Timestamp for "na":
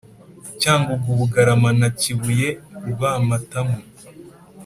1.79-1.89